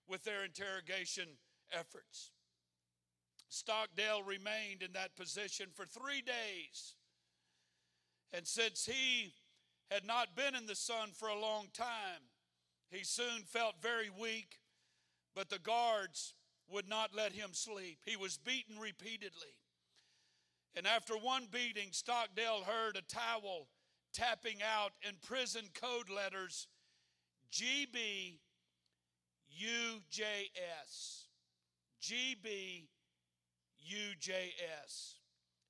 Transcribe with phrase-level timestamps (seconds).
[0.06, 1.26] with their interrogation
[1.72, 2.30] efforts.
[3.50, 6.94] Stockdale remained in that position for three days.
[8.32, 9.34] And since he
[9.90, 12.30] had not been in the sun for a long time,
[12.90, 14.60] he soon felt very weak,
[15.34, 16.34] but the guards
[16.70, 17.98] would not let him sleep.
[18.06, 19.54] He was beaten repeatedly.
[20.76, 23.66] And after one beating, Stockdale heard a towel
[24.14, 26.69] tapping out in prison code letters
[27.52, 28.38] GB
[29.60, 31.26] UJS.
[33.86, 35.14] UJS.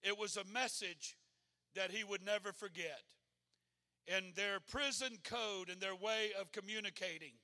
[0.02, 1.16] It was a message
[1.74, 3.02] that he would never forget.
[4.06, 7.34] In their prison code and their way of communicating,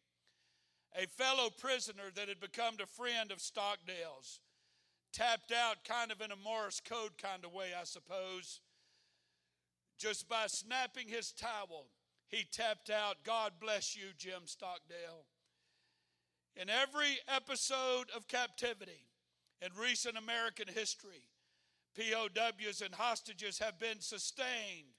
[0.97, 4.41] a fellow prisoner that had become a friend of Stockdale's
[5.13, 8.61] tapped out kind of in a Morse code kind of way, I suppose.
[9.99, 11.87] Just by snapping his towel,
[12.29, 15.27] he tapped out, God bless you, Jim Stockdale.
[16.55, 19.06] In every episode of captivity
[19.63, 21.29] in recent American history,
[21.97, 24.95] POWs and hostages have been sustained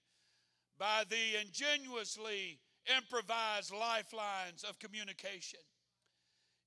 [0.80, 2.60] by the ingenuously
[2.98, 5.60] improvised lifelines of communication.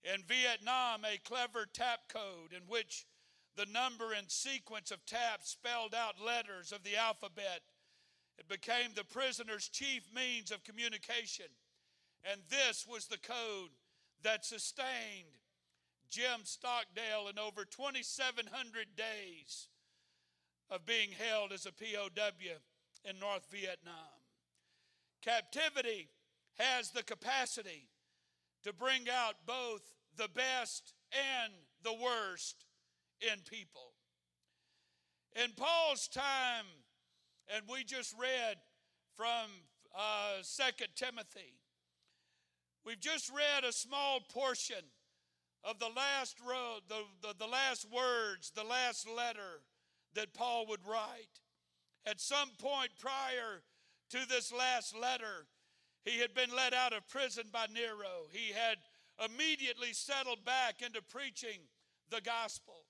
[0.05, 3.07] In Vietnam, a clever tap code in which
[3.57, 7.63] the number and sequence of taps spelled out letters of the alphabet
[8.41, 11.45] it became the prisoner's chief means of communication.
[12.25, 13.71] And this was the code
[14.23, 15.37] that sustained
[16.11, 19.69] Jim Stockdale in over 2,700 days
[20.69, 22.59] of being held as a POW
[23.09, 23.95] in North Vietnam.
[25.23, 26.09] Captivity
[26.59, 27.89] has the capacity
[28.65, 29.83] to bring out both
[30.17, 32.65] the best and the worst
[33.21, 33.93] in people.
[35.37, 36.67] In Paul's time,
[37.55, 38.57] and we just read
[39.17, 39.49] from
[39.95, 41.55] uh, 2 Timothy.
[42.85, 44.83] We've just read a small portion
[45.65, 49.63] of the last road, the, the, the last words, the last letter
[50.15, 51.41] that Paul would write.
[52.07, 53.63] At some point prior
[54.11, 55.47] to this last letter,
[56.05, 58.29] he had been let out of prison by Nero.
[58.33, 58.79] He had
[59.23, 61.61] immediately settled back into preaching
[62.11, 62.85] the gospel.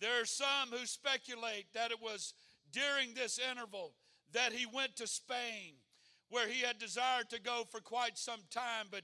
[0.00, 2.34] There are some who speculate that it was
[2.70, 3.94] during this interval
[4.32, 5.74] that he went to Spain,
[6.30, 9.02] where he had desired to go for quite some time, but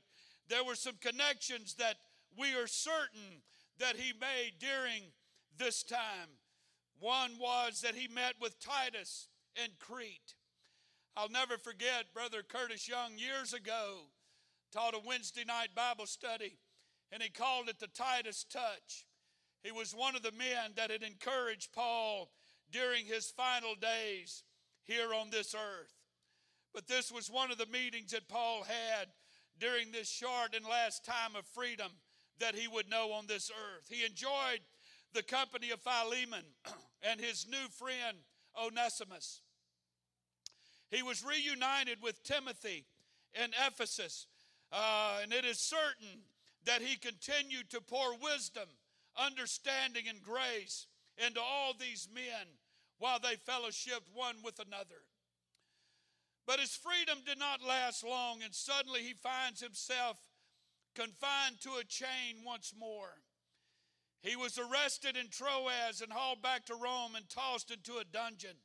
[0.48, 1.96] there were some connections that
[2.38, 3.42] we are certain
[3.78, 5.02] that he made during
[5.58, 6.38] this time.
[7.00, 10.34] One was that he met with Titus in Crete.
[11.16, 14.08] I'll never forget Brother Curtis Young years ago
[14.72, 16.58] taught a Wednesday night Bible study,
[17.12, 19.06] and he called it the Titus touch.
[19.62, 22.30] He was one of the men that had encouraged Paul
[22.72, 24.42] during his final days
[24.82, 25.94] here on this earth.
[26.74, 29.08] But this was one of the meetings that Paul had
[29.58, 31.90] during this short and last time of freedom
[32.40, 33.88] that he would know on this earth.
[33.88, 34.60] He enjoyed
[35.12, 36.44] the company of Philemon
[37.08, 38.18] and his new friend
[38.60, 39.40] Onesimus.
[40.90, 42.84] he was reunited with Timothy
[43.34, 44.26] in Ephesus.
[44.72, 46.22] Uh, and it is certain
[46.64, 48.68] that he continued to pour wisdom,
[49.16, 50.86] understanding, and grace
[51.24, 52.46] into all these men
[52.98, 55.02] while they fellowshipped one with another.
[56.46, 60.18] But his freedom did not last long, and suddenly he finds himself
[60.94, 63.22] confined to a chain once more.
[64.22, 68.56] He was arrested in Troas and hauled back to Rome and tossed into a dungeon.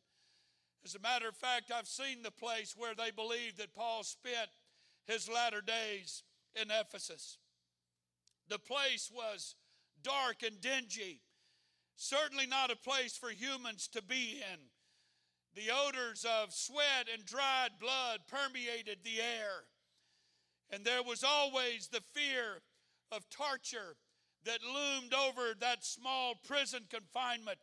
[0.86, 4.50] As a matter of fact, I've seen the place where they believe that Paul spent
[5.06, 6.24] his latter days
[6.56, 7.38] in Ephesus.
[8.48, 9.56] The place was
[10.02, 11.22] dark and dingy,
[11.96, 14.60] certainly not a place for humans to be in.
[15.60, 19.66] The odors of sweat and dried blood permeated the air.
[20.70, 22.62] And there was always the fear
[23.12, 23.98] of torture
[24.46, 27.58] that loomed over that small prison confinement.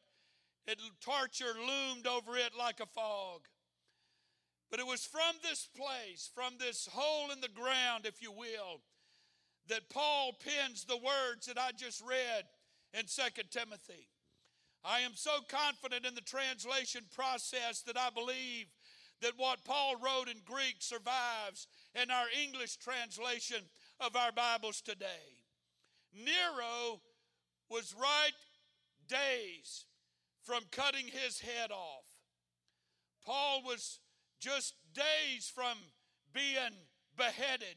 [0.66, 3.46] It, torture loomed over it like a fog.
[4.70, 8.82] But it was from this place, from this hole in the ground, if you will,
[9.68, 12.44] that Paul pens the words that I just read
[12.92, 14.10] in Second Timothy.
[14.88, 18.66] I am so confident in the translation process that I believe
[19.20, 21.66] that what Paul wrote in Greek survives
[22.00, 23.62] in our English translation
[23.98, 25.34] of our Bibles today.
[26.14, 27.00] Nero
[27.68, 28.32] was right
[29.08, 29.86] days
[30.44, 32.04] from cutting his head off.
[33.24, 33.98] Paul was
[34.38, 35.76] just days from
[36.32, 36.76] being
[37.16, 37.76] beheaded.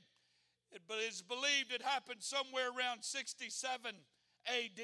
[0.71, 3.95] It is believed it happened somewhere around 67
[4.45, 4.81] AD.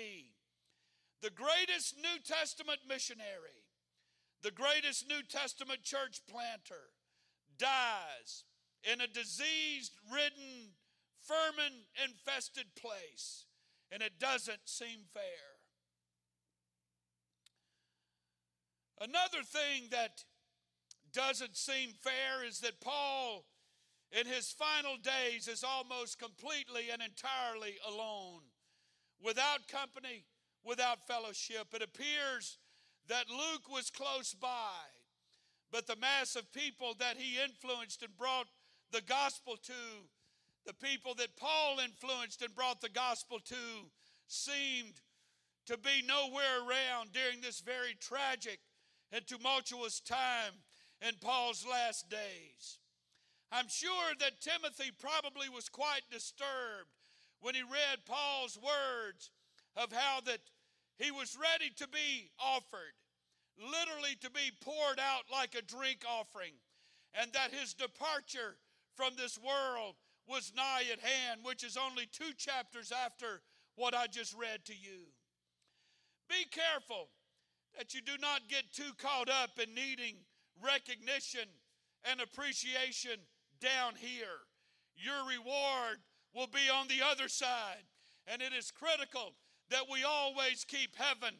[1.25, 3.65] The greatest New Testament missionary,
[4.43, 6.91] the greatest New Testament church planter,
[7.57, 8.43] dies
[8.83, 10.75] in a disease ridden,
[11.27, 11.73] vermin
[12.03, 13.45] infested place,
[13.91, 15.23] and it doesn't seem fair.
[19.01, 20.25] Another thing that
[21.11, 23.45] doesn't seem fair is that Paul,
[24.11, 28.41] in his final days, is almost completely and entirely alone,
[29.19, 30.25] without company,
[30.65, 31.67] without fellowship.
[31.73, 32.57] It appears
[33.07, 34.81] that Luke was close by,
[35.71, 38.47] but the mass of people that he influenced and brought
[38.91, 39.73] the gospel to,
[40.65, 43.91] the people that Paul influenced and brought the gospel to,
[44.27, 45.01] seemed
[45.67, 48.59] to be nowhere around during this very tragic
[49.11, 50.53] and tumultuous time
[51.07, 52.79] in Paul's last days.
[53.51, 56.89] I'm sure that Timothy probably was quite disturbed
[57.39, 59.29] when he read Paul's words
[59.75, 60.39] of how that
[60.97, 62.95] he was ready to be offered,
[63.57, 66.53] literally to be poured out like a drink offering,
[67.19, 68.57] and that his departure
[68.95, 69.95] from this world
[70.27, 73.41] was nigh at hand, which is only two chapters after
[73.75, 75.11] what I just read to you.
[76.29, 77.09] Be careful
[77.77, 80.15] that you do not get too caught up in needing
[80.63, 81.47] recognition
[82.09, 83.19] and appreciation
[83.59, 84.47] down here.
[84.95, 85.99] Your reward
[86.33, 87.83] will be on the other side.
[88.27, 89.33] And it is critical
[89.69, 91.35] that we always keep heaven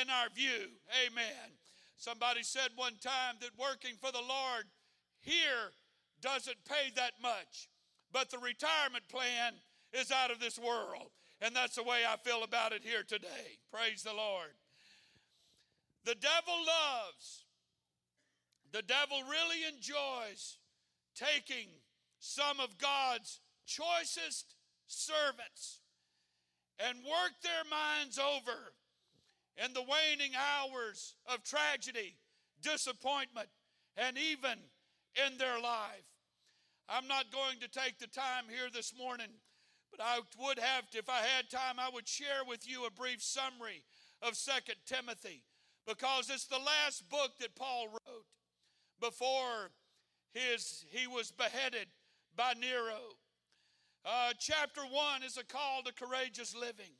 [0.00, 0.68] in our view.
[1.06, 1.58] Amen.
[1.96, 4.64] Somebody said one time that working for the Lord
[5.20, 5.72] here
[6.22, 7.68] doesn't pay that much,
[8.12, 9.54] but the retirement plan
[9.92, 11.10] is out of this world.
[11.42, 13.58] And that's the way I feel about it here today.
[13.72, 14.52] Praise the Lord.
[16.04, 17.44] The devil loves,
[18.72, 20.58] the devil really enjoys
[21.14, 21.68] taking
[22.18, 24.54] some of God's choicest
[24.86, 25.79] servants
[26.88, 28.72] and work their minds over
[29.62, 32.16] in the waning hours of tragedy,
[32.62, 33.48] disappointment,
[33.96, 34.58] and even
[35.26, 36.08] in their life.
[36.88, 39.30] I'm not going to take the time here this morning,
[39.90, 42.90] but I would have, to, if I had time, I would share with you a
[42.90, 43.84] brief summary
[44.22, 45.44] of Second Timothy
[45.86, 48.26] because it's the last book that Paul wrote
[49.00, 49.70] before
[50.32, 51.88] his, he was beheaded
[52.36, 53.16] by Nero.
[54.04, 56.92] Uh, chapter 1 is a call to courageous living.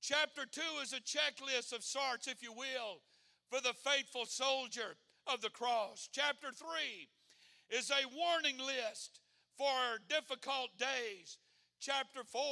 [0.00, 3.00] Chapter 2 is a checklist of sorts, if you will,
[3.48, 6.08] for the faithful soldier of the cross.
[6.12, 7.08] Chapter 3
[7.70, 9.20] is a warning list
[9.56, 11.38] for difficult days.
[11.80, 12.42] Chapter 4,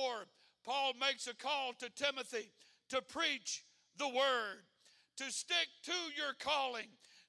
[0.64, 2.52] Paul makes a call to Timothy
[2.90, 3.64] to preach
[3.98, 4.62] the word,
[5.16, 6.88] to stick to your calling,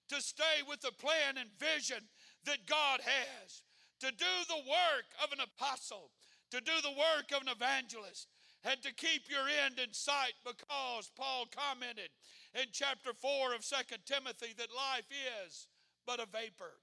[0.09, 2.03] to stay with the plan and vision
[2.45, 3.63] that God has,
[3.99, 6.11] to do the work of an apostle,
[6.51, 8.27] to do the work of an evangelist
[8.63, 12.09] and to keep your end in sight because Paul commented
[12.53, 15.09] in chapter 4 of Second Timothy that life
[15.47, 15.67] is
[16.05, 16.81] but a vapor.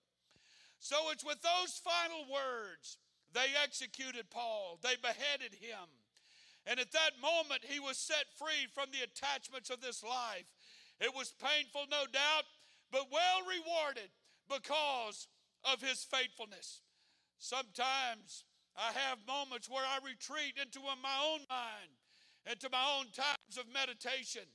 [0.79, 2.99] So it's with those final words
[3.33, 5.89] they executed Paul, they beheaded him.
[6.67, 10.47] And at that moment, he was set free from the attachments of this life.
[11.01, 12.45] It was painful, no doubt,
[12.93, 14.11] but well rewarded
[14.49, 15.27] because
[15.65, 16.83] of his faithfulness.
[17.39, 18.45] Sometimes
[18.77, 21.93] I have moments where I retreat into my own mind,
[22.51, 24.49] into my own times of meditation,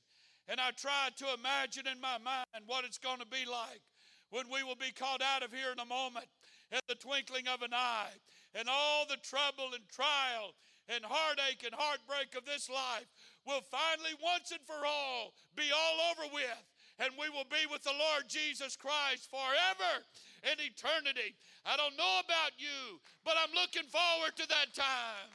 [0.47, 3.81] and I try to imagine in my mind what it's going to be like
[4.29, 6.27] when we will be called out of here in a moment,
[6.71, 8.11] in the twinkling of an eye,
[8.55, 10.51] and all the trouble and trial
[10.89, 13.07] and heartache and heartbreak of this life
[13.45, 16.63] will finally, once and for all, be all over with.
[16.99, 20.01] And we will be with the Lord Jesus Christ forever
[20.43, 21.37] in eternity.
[21.65, 25.29] I don't know about you, but I'm looking forward to that time.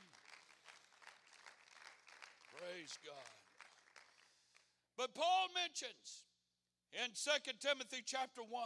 [2.58, 3.32] Praise God.
[4.96, 6.26] But Paul mentions
[6.92, 8.62] in 2 Timothy chapter 1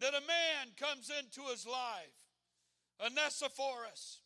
[0.00, 2.16] that a man comes into his life,
[3.00, 4.20] Onesiphorus.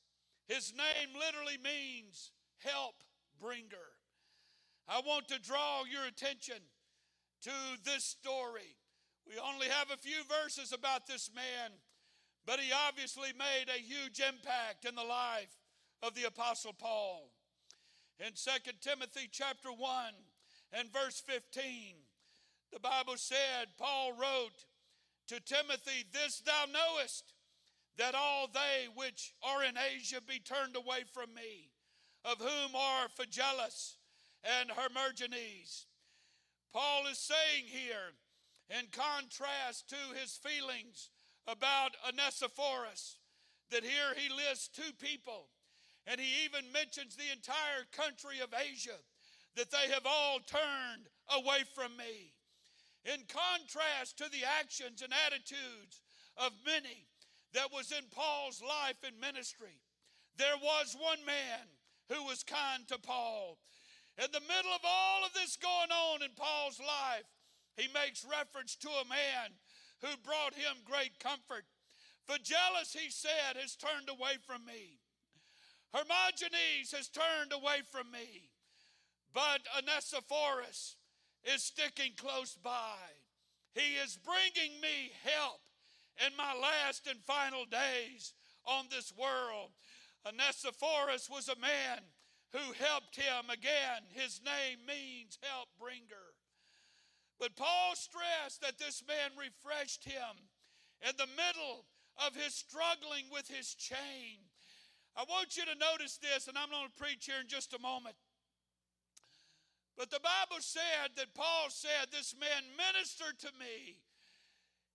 [0.47, 2.95] His name literally means help
[3.41, 3.95] bringer.
[4.89, 6.57] I want to draw your attention
[7.43, 7.51] to
[7.85, 8.77] this story.
[9.27, 11.71] We only have a few verses about this man,
[12.47, 15.57] but he obviously made a huge impact in the life
[16.03, 17.31] of the apostle Paul.
[18.19, 20.15] In 2 Timothy chapter 1
[20.73, 21.95] and verse 15,
[22.73, 24.67] the Bible said, Paul wrote
[25.29, 27.35] to Timothy, This thou knowest,
[27.99, 31.71] that all they which are in Asia be turned away from me,
[32.25, 33.97] of whom are Phygellus
[34.45, 35.87] and Hermogenes.
[36.73, 38.15] Paul is saying here,
[38.71, 41.11] in contrast to his feelings
[41.47, 43.19] about Onesiphorus,
[43.71, 45.49] that here he lists two people,
[46.07, 48.99] and he even mentions the entire country of Asia,
[49.57, 52.33] that they have all turned away from me.
[53.05, 56.03] In contrast to the actions and attitudes
[56.37, 57.07] of many
[57.55, 59.81] that was in Paul's life and ministry,
[60.37, 61.67] there was one man
[62.11, 63.59] who was kind to Paul.
[64.19, 67.29] In the middle of all of this going on in Paul's life,
[67.77, 69.57] he makes reference to a man
[70.03, 71.65] who brought him great comfort.
[72.29, 75.01] Phygellus, he said, has turned away from me.
[75.95, 78.51] Hermogenes has turned away from me.
[79.33, 80.97] But Onesiphorus
[81.45, 82.99] is sticking close by.
[83.75, 85.61] He is bringing me help
[86.27, 88.35] in my last and final days
[88.67, 89.71] on this world.
[90.27, 92.01] Onesiphorus was a man
[92.53, 93.51] who helped him.
[93.51, 96.35] Again, his name means help bringer.
[97.39, 100.51] But Paul stressed that this man refreshed him
[101.01, 101.87] in the middle
[102.27, 104.45] of his struggling with his chain.
[105.17, 107.81] I want you to notice this, and I'm going to preach here in just a
[107.81, 108.15] moment.
[109.97, 114.01] But the Bible said that Paul said, This man ministered to me.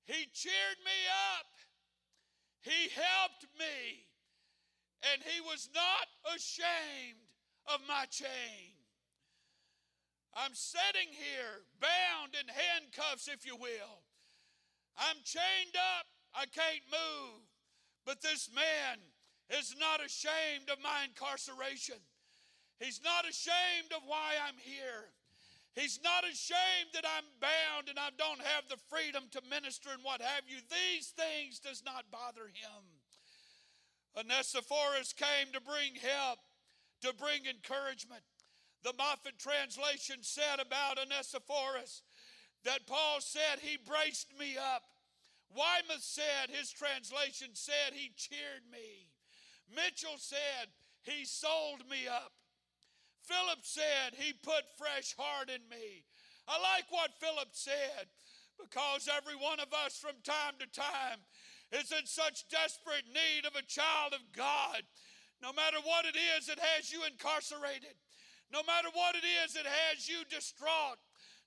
[0.06, 1.00] He cheered me
[1.38, 1.50] up.
[2.62, 4.06] He helped me.
[5.14, 7.25] And he was not ashamed
[7.74, 8.76] of my chain.
[10.36, 14.04] I'm sitting here, bound in handcuffs, if you will.
[14.98, 16.08] I'm chained up.
[16.36, 17.40] I can't move.
[18.06, 19.00] But this man
[19.50, 22.04] is not ashamed of my incarceration.
[22.80, 25.16] He's not ashamed of why I'm here.
[25.76, 30.04] He's not ashamed that I'm bound and I don't have the freedom to minister and
[30.04, 30.58] what have you.
[30.72, 32.84] These things does not bother him.
[34.16, 36.40] Onesiphorus came to bring help,
[37.02, 38.24] to bring encouragement.
[38.84, 42.04] The Moffatt translation said about Onesiphorus
[42.64, 44.84] that Paul said he braced me up.
[45.50, 49.10] Weymouth said, his translation said he cheered me.
[49.70, 50.70] Mitchell said
[51.04, 52.34] he sold me up.
[53.24, 56.06] Philip said he put fresh heart in me.
[56.48, 58.06] I like what Philip said
[58.60, 61.26] because every one of us from time to time
[61.72, 64.84] is in such desperate need of a child of God.
[65.42, 67.96] No matter what it is it has you incarcerated,
[68.52, 70.98] no matter what it is it has you distraught,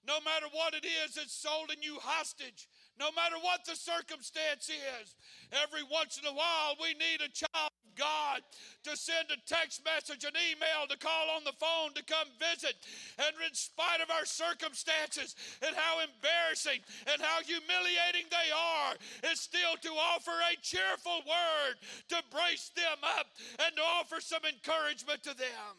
[0.07, 2.69] no matter what it is that's holding you hostage,
[2.99, 5.15] no matter what the circumstance is,
[5.53, 8.43] every once in a while we need a child of God
[8.85, 12.75] to send a text message, an email, to call on the phone, to come visit.
[13.19, 19.43] And in spite of our circumstances and how embarrassing and how humiliating they are, it's
[19.43, 21.79] still to offer a cheerful word
[22.11, 23.31] to brace them up
[23.63, 25.75] and to offer some encouragement to them.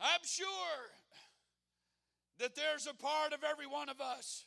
[0.00, 0.93] I'm sure
[2.38, 4.44] that there's a part of every one of us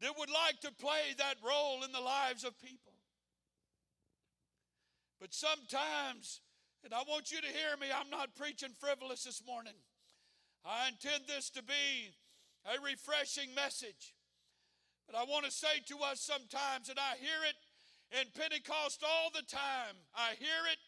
[0.00, 2.92] that would like to play that role in the lives of people.
[5.20, 6.40] But sometimes,
[6.84, 9.74] and I want you to hear me, I'm not preaching frivolous this morning.
[10.64, 12.12] I intend this to be
[12.66, 14.14] a refreshing message.
[15.06, 17.56] But I want to say to us sometimes, and I hear it
[18.20, 19.96] in Pentecost all the time.
[20.14, 20.78] I hear it,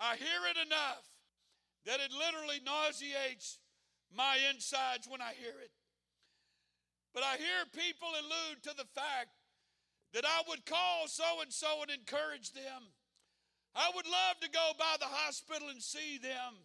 [0.00, 1.06] I hear it enough
[1.86, 3.58] that it literally nauseates
[4.14, 5.70] my insides when I hear it.
[7.14, 9.30] But I hear people allude to the fact
[10.14, 12.94] that I would call so and so and encourage them.
[13.74, 16.58] I would love to go by the hospital and see them.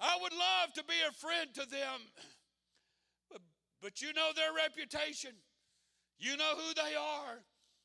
[0.00, 2.00] I would love to be a friend to them.
[3.30, 3.40] But,
[3.82, 5.32] but you know their reputation.
[6.18, 7.44] You know who they are.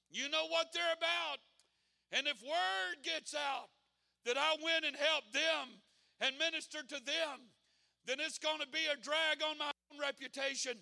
[0.09, 1.39] You know what they're about.
[2.11, 3.71] And if word gets out
[4.25, 5.79] that I went and helped them
[6.19, 7.50] and ministered to them,
[8.11, 10.73] then it's going to be a drag on my own reputation.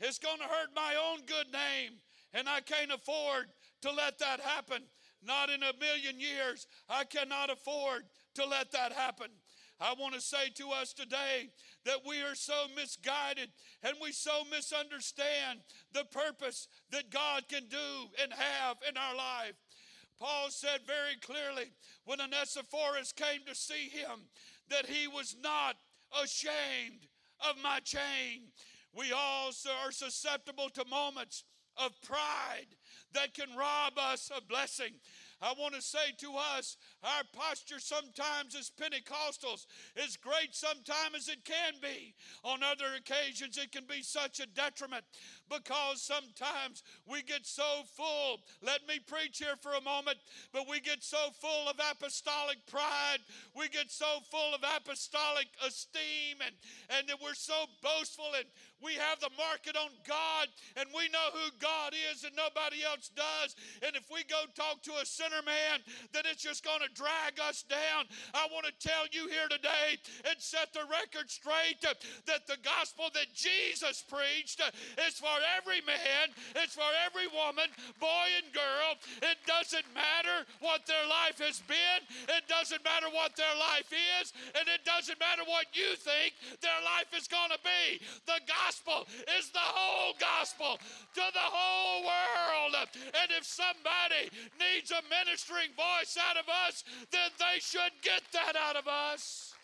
[0.00, 1.98] It's going to hurt my own good name.
[2.32, 3.48] And I can't afford
[3.82, 4.82] to let that happen.
[5.22, 6.66] Not in a million years.
[6.88, 8.04] I cannot afford
[8.36, 9.26] to let that happen.
[9.78, 11.50] I want to say to us today
[11.84, 13.50] that we are so misguided
[13.82, 15.58] and we so misunderstand
[15.92, 19.56] the purpose that God can do and have in our life.
[20.18, 21.70] Paul said very clearly
[22.06, 24.20] when Onesiphorus came to see him
[24.70, 25.76] that he was not
[26.22, 27.06] ashamed
[27.48, 28.48] of my chain.
[28.94, 29.50] We all
[29.84, 31.44] are susceptible to moments
[31.76, 32.76] of pride
[33.14, 34.92] that can rob us of blessing.
[35.40, 39.66] I want to say to us, our posture sometimes as Pentecostals
[39.96, 42.14] is great sometimes as it can be.
[42.44, 45.04] On other occasions, it can be such a detriment
[45.48, 48.38] because sometimes we get so full.
[48.62, 50.18] Let me preach here for a moment,
[50.52, 53.18] but we get so full of apostolic pride,
[53.56, 56.54] we get so full of apostolic esteem, and,
[56.90, 58.46] and that we're so boastful and
[58.82, 63.10] we have the market on God and we know who God is and nobody else
[63.14, 63.54] does.
[63.86, 65.80] And if we go talk to a sinner man,
[66.12, 68.06] then it's just going to drag us down.
[68.34, 73.10] I want to tell you here today and set the record straight that the gospel
[73.14, 74.60] that Jesus preached
[75.08, 77.68] is for every man, it's for every woman,
[78.00, 78.96] boy and girl.
[79.24, 84.32] It doesn't matter what their life has been, it doesn't matter what their life is,
[84.54, 88.00] and it doesn't matter what you think their life is going to be.
[88.26, 89.08] The gospel
[89.38, 90.78] is the whole gospel
[91.14, 92.74] to the whole world.
[92.92, 98.54] And if somebody needs a ministering voice out of us, then they should get that
[98.56, 99.54] out of us.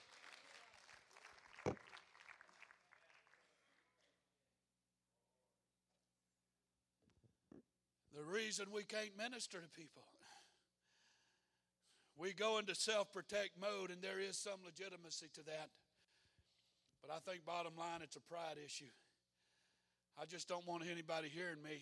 [8.15, 10.03] The reason we can't minister to people.
[12.17, 15.71] We go into self protect mode, and there is some legitimacy to that.
[17.01, 18.91] But I think bottom line, it's a pride issue.
[20.21, 21.79] I just don't want anybody hearing me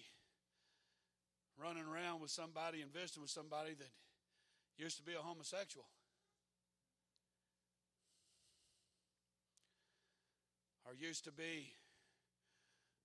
[1.59, 3.89] running around with somebody and visiting with somebody that
[4.79, 5.87] used to be a homosexual.
[10.87, 11.73] Or used to be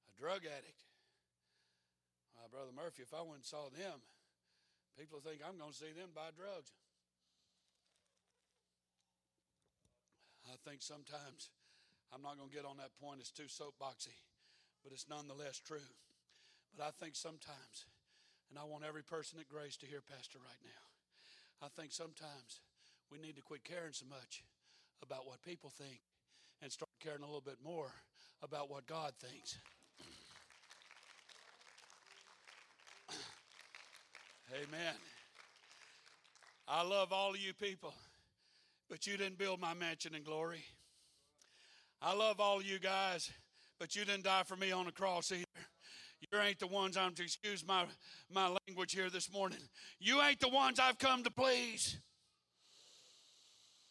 [0.08, 0.82] a drug addict.
[2.38, 4.00] Uh, Brother Murphy, if I went and saw them,
[4.98, 6.72] people think I'm going to see them buy drugs.
[10.46, 11.50] I think sometimes
[12.14, 14.20] I'm not going to get on that point, it's too soapboxy
[14.84, 15.90] but it's nonetheless true.
[16.76, 17.86] But I think sometimes,
[18.50, 20.84] and I want every person at Grace to hear Pastor right now,
[21.62, 22.62] I think sometimes
[23.12, 24.44] we need to quit caring so much
[25.04, 26.02] about what people think
[26.62, 27.92] and start caring a little bit more
[28.42, 29.58] about what God thinks.
[34.52, 34.96] Amen.
[36.68, 37.94] I love all of you people,
[38.90, 40.64] but you didn't build my mansion in glory.
[42.02, 43.30] I love all of you guys,
[43.80, 45.46] but you didn't die for me on the cross either.
[46.22, 47.86] You ain't the ones I'm to excuse my,
[48.34, 49.58] my language here this morning.
[50.00, 51.98] You ain't the ones I've come to please.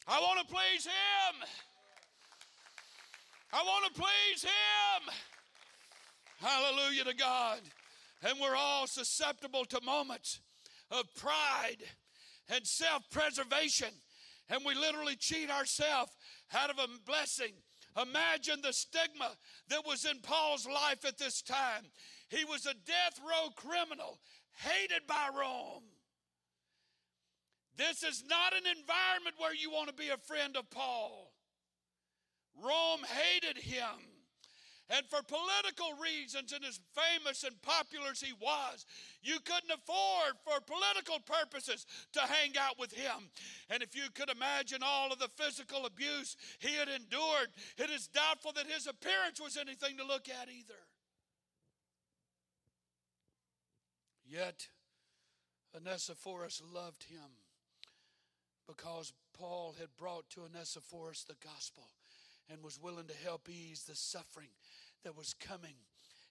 [0.08, 1.48] I want to please Him.
[3.52, 5.14] I want to please Him.
[6.38, 7.58] Hallelujah to God.
[8.22, 10.40] And we're all susceptible to moments
[10.90, 11.84] of pride
[12.48, 13.90] and self preservation.
[14.48, 16.12] And we literally cheat ourselves
[16.54, 17.52] out of a blessing
[18.00, 19.32] Imagine the stigma
[19.68, 21.84] that was in Paul's life at this time.
[22.28, 24.20] He was a death row criminal,
[24.54, 25.84] hated by Rome.
[27.76, 31.32] This is not an environment where you want to be a friend of Paul.
[32.62, 34.10] Rome hated him.
[34.90, 38.84] And for political reasons, and as famous and popular as he was,
[39.22, 43.30] you couldn't afford, for political purposes, to hang out with him.
[43.70, 48.08] And if you could imagine all of the physical abuse he had endured, it is
[48.08, 50.82] doubtful that his appearance was anything to look at either.
[54.30, 54.68] Yet,
[55.74, 57.30] Onesiphorus loved him
[58.68, 61.88] because Paul had brought to Onesiphorus the gospel
[62.48, 64.50] and was willing to help ease the suffering
[65.02, 65.74] that was coming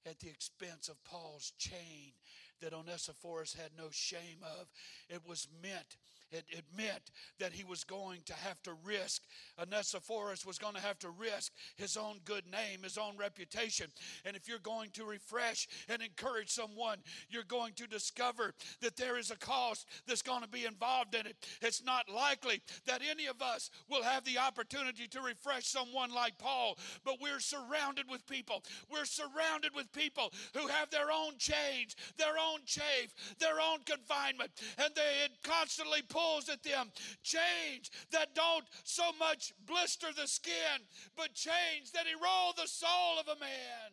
[0.05, 2.13] at the expense of Paul's chain
[2.61, 4.67] that Onesiphorus had no shame of.
[5.09, 5.97] It was meant
[6.33, 9.23] admit that he was going to have to risk,
[9.59, 13.87] Onesiphorus was going to have to risk his own good name, his own reputation.
[14.25, 16.97] And if you're going to refresh and encourage someone,
[17.29, 21.25] you're going to discover that there is a cost that's going to be involved in
[21.25, 21.35] it.
[21.61, 26.37] It's not likely that any of us will have the opportunity to refresh someone like
[26.37, 28.63] Paul, but we're surrounded with people.
[28.91, 34.51] We're surrounded with people who have their own chains, their own chafe, their own confinement,
[34.77, 36.91] and they constantly pulls at them.
[37.23, 40.83] Chains that don't so much blister the skin,
[41.15, 43.91] but chains that erode the soul of a man.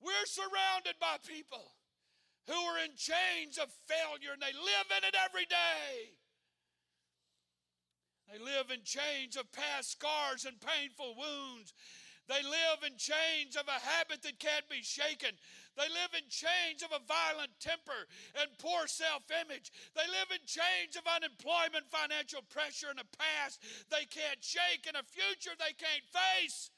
[0.00, 1.72] We're surrounded by people
[2.46, 6.16] who are in chains of failure and they live in it every day.
[8.30, 11.72] They live in chains of past scars and painful wounds.
[12.28, 15.32] They live in chains of a habit that can't be shaken.
[15.76, 18.04] They live in chains of a violent temper
[18.36, 19.72] and poor self image.
[19.96, 24.96] They live in chains of unemployment, financial pressure, and a past they can't shake and
[24.96, 26.70] a future they can't face.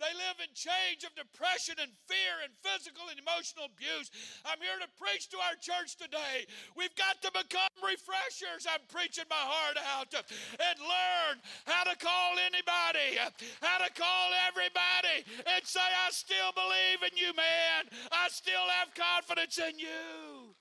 [0.00, 4.08] They live in change of depression and fear and physical and emotional abuse.
[4.48, 6.48] I'm here to preach to our church today.
[6.72, 8.64] We've got to become refreshers.
[8.64, 13.20] I'm preaching my heart out and learn how to call anybody,
[13.60, 17.92] how to call everybody, and say, I still believe in you, man.
[18.08, 20.56] I still have confidence in you.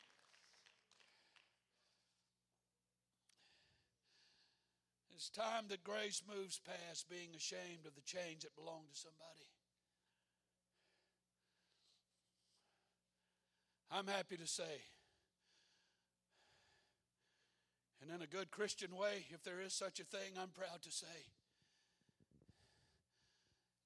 [5.19, 9.49] It's time that grace moves past being ashamed of the chains that belong to somebody.
[13.91, 14.63] I'm happy to say,
[18.01, 20.89] and in a good Christian way, if there is such a thing, I'm proud to
[20.89, 21.27] say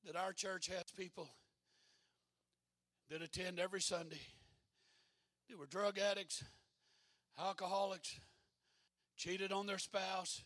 [0.06, 1.32] that our church has people
[3.10, 4.22] that attend every Sunday.
[5.50, 6.44] They were drug addicts,
[7.40, 8.20] alcoholics,
[9.18, 10.44] cheated on their spouse,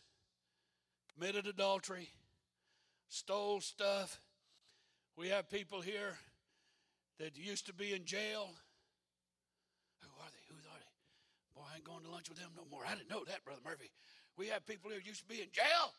[1.18, 2.08] committed adultery,
[3.08, 4.20] stole stuff.
[5.16, 6.16] We have people here
[7.18, 8.48] that used to be in jail.
[10.00, 10.42] Who are they?
[10.48, 11.56] Who are they?
[11.56, 12.82] Boy, I ain't going to lunch with them no more.
[12.86, 13.90] I didn't know that, Brother Murphy.
[14.36, 15.92] We have people here used to be in jail.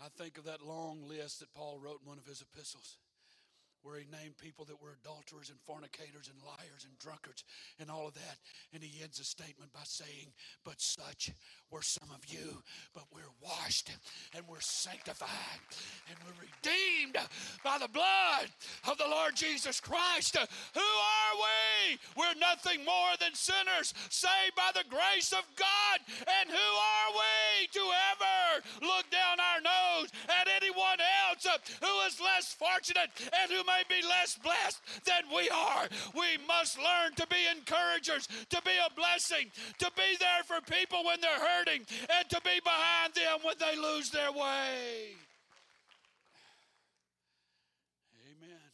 [0.00, 2.98] I think of that long list that Paul wrote in one of his epistles
[3.84, 7.44] where he named people that were adulterers and fornicators and liars and drunkards
[7.78, 8.40] and all of that.
[8.72, 10.32] And he ends the statement by saying,
[10.64, 11.30] But such
[11.70, 13.92] were some of you, but we're washed
[14.34, 15.60] and we're sanctified
[16.08, 17.20] and we're redeemed
[17.62, 18.48] by the blood
[18.88, 20.38] of the Lord Jesus Christ.
[20.38, 21.98] Who are we?
[22.16, 26.00] We're nothing more than sinners saved by the grace of God.
[26.40, 27.84] And who are we to
[28.16, 30.08] ever look down our nose
[30.40, 31.44] at anyone else
[31.80, 35.88] who is less fortunate and who may be less blessed than we are.
[36.14, 41.04] We must learn to be encouragers, to be a blessing, to be there for people
[41.04, 41.86] when they're hurting,
[42.18, 45.16] and to be behind them when they lose their way.
[48.26, 48.70] Amen.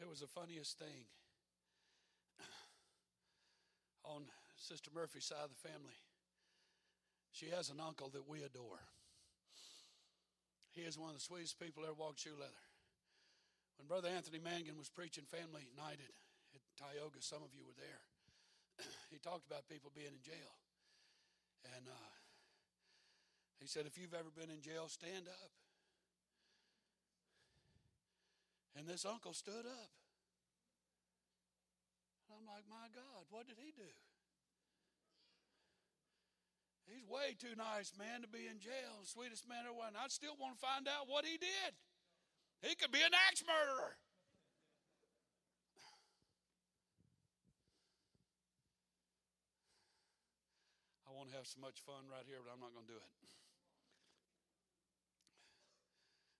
[0.00, 1.06] It was the funniest thing
[4.04, 4.24] on
[4.64, 6.00] Sister Murphy's side of the family.
[7.36, 8.80] She has an uncle that we adore.
[10.72, 12.64] He is one of the sweetest people ever walked shoe leather.
[13.76, 16.14] When Brother Anthony Mangun was preaching Family United
[16.56, 18.02] at Tioga, some of you were there.
[19.12, 20.52] he talked about people being in jail.
[21.76, 22.12] And uh,
[23.60, 25.52] he said, if you've ever been in jail, stand up.
[28.80, 29.92] And this uncle stood up.
[32.32, 33.92] I'm like, my God, what did he do?
[36.94, 39.02] He's way too nice, man, to be in jail.
[39.02, 39.82] Sweetest man ever.
[39.90, 41.74] And I still want to find out what he did.
[42.62, 43.98] He could be an axe murderer.
[51.02, 53.02] I want to have so much fun right here, but I'm not going to do
[53.02, 53.10] it.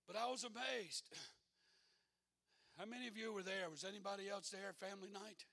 [0.06, 1.10] But I was amazed.
[2.78, 3.66] How many of you were there?
[3.70, 5.46] Was anybody else there, family night?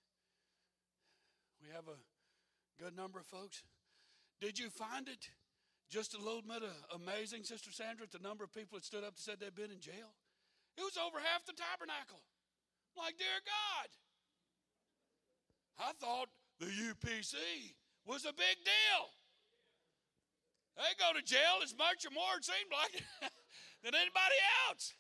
[1.58, 1.98] We have a
[2.78, 3.64] good number of folks.
[4.42, 5.30] Did you find it
[5.88, 9.22] just a little bit amazing, Sister Sandra, the number of people that stood up and
[9.22, 10.18] said they'd been in jail?
[10.78, 12.26] It was over half the tabernacle.
[12.98, 13.90] Like, dear God.
[15.78, 17.38] I thought the UPC
[18.10, 19.06] was a big deal.
[20.74, 22.98] They go to jail as much or more, it seemed like,
[23.86, 24.94] than anybody else.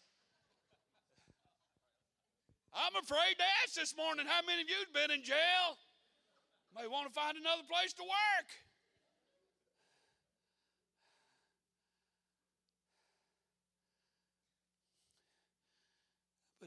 [2.77, 5.81] I'm afraid to ask this morning how many of you have been in jail?
[6.77, 8.47] May want to find another place to work.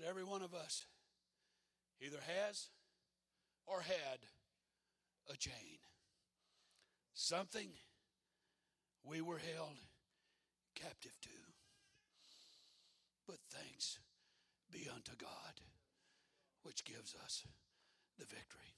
[0.04, 0.86] That every one of us
[2.00, 2.68] either has
[3.66, 4.18] or had
[5.32, 5.78] a chain.
[7.14, 7.68] Something
[9.04, 9.76] we were held
[10.74, 11.28] captive to.
[13.26, 13.98] But thanks
[14.70, 15.60] be unto God,
[16.62, 17.46] which gives us
[18.18, 18.74] the victory.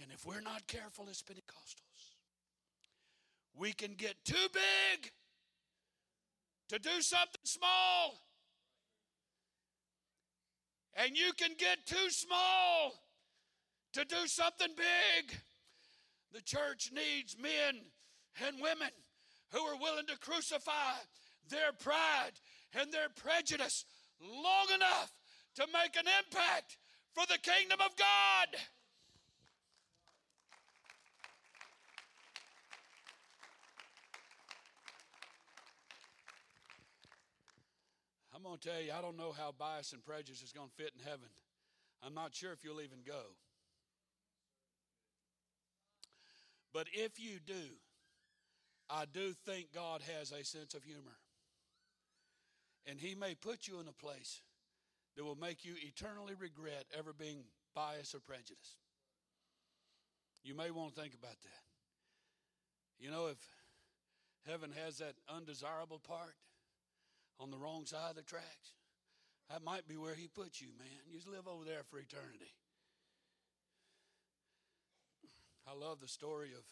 [0.00, 2.14] And if we're not careful as Pentecostals,
[3.58, 5.10] we can get too big
[6.68, 8.25] to do something small.
[10.96, 12.94] And you can get too small
[13.92, 15.36] to do something big.
[16.32, 17.82] The church needs men
[18.44, 18.90] and women
[19.52, 20.94] who are willing to crucify
[21.48, 22.32] their pride
[22.78, 23.84] and their prejudice
[24.20, 25.12] long enough
[25.56, 26.78] to make an impact
[27.14, 28.60] for the kingdom of God.
[38.46, 40.92] Going to tell you, I don't know how bias and prejudice is going to fit
[40.98, 41.28] in heaven.
[42.02, 43.34] I'm not sure if you'll even go.
[46.72, 47.74] But if you do,
[48.88, 51.16] I do think God has a sense of humor.
[52.88, 54.42] And He may put you in a place
[55.16, 57.38] that will make you eternally regret ever being
[57.74, 58.76] biased or prejudiced.
[60.44, 61.64] You may want to think about that.
[63.00, 63.38] You know, if
[64.48, 66.36] heaven has that undesirable part
[67.38, 68.74] on the wrong side of the tracks,
[69.50, 71.00] that might be where He puts you, man.
[71.06, 72.52] You just live over there for eternity.
[75.66, 76.62] I love the story of,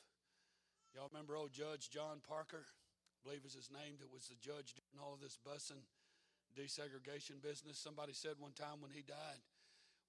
[0.94, 2.62] y'all remember old Judge John Parker?
[2.62, 5.83] I believe is his name, that was the judge doing all this busing,
[6.55, 7.81] desegregation business.
[7.81, 9.42] Somebody said one time when he died,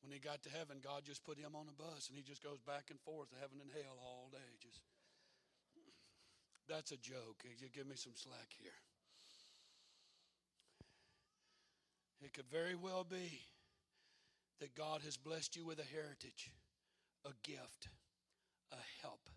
[0.06, 2.46] when he got to heaven, God just put him on a bus and he just
[2.46, 4.54] goes back and forth, to heaven and hell all day.
[4.62, 4.86] Just
[6.70, 7.42] that's a joke.
[7.42, 8.78] You give me some slack here.
[12.22, 13.42] It could very well be
[14.60, 16.52] that God has blessed you with a heritage,
[17.26, 17.90] a gift
[18.72, 19.30] a help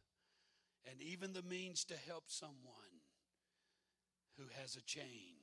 [0.91, 3.03] and even the means to help someone
[4.39, 5.37] who has a chain.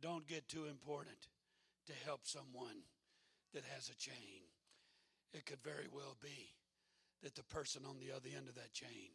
[0.00, 1.28] Don't get too important
[1.86, 2.82] to help someone
[3.54, 4.42] that has a chain.
[5.32, 6.48] It could very well be
[7.22, 9.14] that the person on the other end of that chain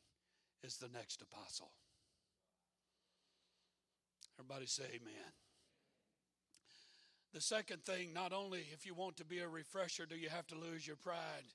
[0.63, 1.71] is the next apostle.
[4.39, 5.31] Everybody say amen.
[7.33, 10.47] The second thing, not only if you want to be a refresher, do you have
[10.47, 11.45] to lose your pride,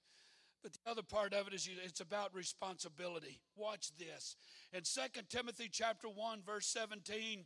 [0.62, 3.40] but the other part of it is it's about responsibility.
[3.56, 4.36] Watch this.
[4.72, 7.44] In 2 Timothy chapter 1 verse 17,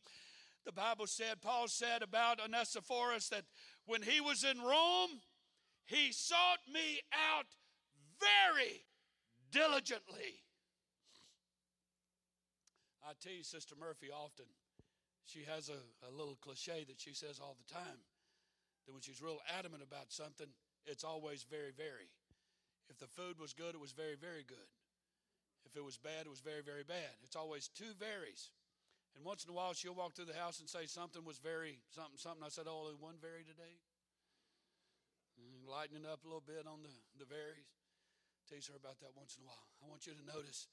[0.65, 3.45] the Bible said Paul said about Onesiphorus that
[3.85, 5.21] when he was in Rome,
[5.87, 7.01] he sought me
[7.35, 7.47] out
[8.21, 8.85] very
[9.51, 10.45] diligently.
[13.05, 14.47] I tell you, Sister Murphy often,
[15.25, 17.99] she has a, a little cliche that she says all the time
[18.91, 20.51] that when she's real adamant about something,
[20.83, 22.11] it's always very, very.
[22.91, 24.67] If the food was good, it was very, very good.
[25.63, 27.15] If it was bad, it was very, very bad.
[27.23, 28.51] It's always two varies.
[29.15, 31.79] And once in a while, she'll walk through the house and say something was very,
[31.95, 32.43] something, something.
[32.43, 33.79] I said, oh, only one very today.
[35.39, 37.71] Mm, lightening up a little bit on the, the varies.
[38.51, 39.67] Tease her about that once in a while.
[39.79, 40.67] I want you to notice.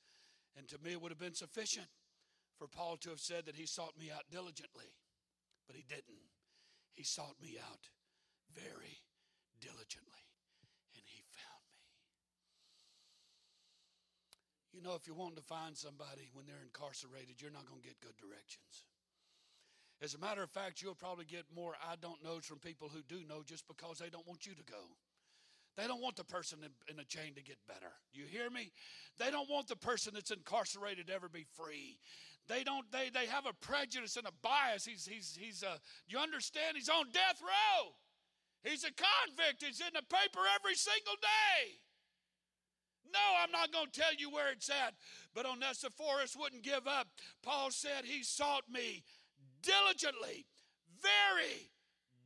[0.58, 1.94] And to me, it would have been sufficient
[2.58, 4.90] for Paul to have said that he sought me out diligently,
[5.70, 6.26] but he didn't.
[6.98, 7.94] He sought me out
[8.58, 9.06] very
[9.62, 10.26] diligently.
[10.98, 11.86] And he found me.
[14.74, 17.88] You know, if you're wanting to find somebody when they're incarcerated, you're not going to
[17.88, 18.89] get good directions.
[20.02, 23.02] As a matter of fact, you'll probably get more I don't knows from people who
[23.02, 24.93] do know just because they don't want you to go.
[25.76, 27.93] They don't want the person in, a chain to get better.
[28.12, 28.72] You hear me?
[29.20, 32.00] They don't want the person that's incarcerated to ever be free.
[32.48, 32.89] They don't.
[32.91, 34.86] They they have a prejudice and a bias.
[34.86, 35.63] He's he's he's.
[35.63, 36.78] Uh, you understand?
[36.78, 37.93] He's on death row.
[38.63, 39.63] He's a convict.
[39.63, 41.80] He's in the paper every single day.
[43.13, 44.93] No, I'm not going to tell you where it's at.
[45.34, 47.08] But Onesiphorus wouldn't give up.
[47.43, 49.04] Paul said he sought me
[49.62, 50.46] diligently,
[51.02, 51.72] very